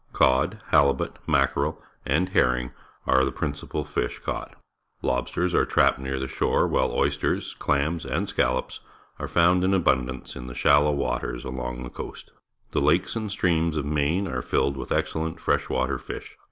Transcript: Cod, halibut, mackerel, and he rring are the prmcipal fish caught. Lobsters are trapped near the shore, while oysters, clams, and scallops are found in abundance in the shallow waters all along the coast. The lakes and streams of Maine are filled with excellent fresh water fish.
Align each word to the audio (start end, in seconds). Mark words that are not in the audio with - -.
Cod, 0.13 0.59
halibut, 0.69 1.17
mackerel, 1.27 1.79
and 2.07 2.29
he 2.29 2.39
rring 2.39 2.71
are 3.05 3.23
the 3.23 3.31
prmcipal 3.31 3.87
fish 3.87 4.17
caught. 4.17 4.55
Lobsters 5.03 5.53
are 5.53 5.63
trapped 5.63 5.99
near 5.99 6.17
the 6.17 6.27
shore, 6.27 6.65
while 6.65 6.91
oysters, 6.91 7.53
clams, 7.59 8.03
and 8.03 8.27
scallops 8.27 8.79
are 9.19 9.27
found 9.27 9.63
in 9.63 9.75
abundance 9.75 10.35
in 10.35 10.47
the 10.47 10.55
shallow 10.55 10.89
waters 10.91 11.45
all 11.45 11.51
along 11.51 11.83
the 11.83 11.91
coast. 11.91 12.31
The 12.71 12.81
lakes 12.81 13.15
and 13.15 13.31
streams 13.31 13.75
of 13.75 13.85
Maine 13.85 14.27
are 14.27 14.41
filled 14.41 14.75
with 14.75 14.91
excellent 14.91 15.39
fresh 15.39 15.69
water 15.69 15.99
fish. 15.99 16.35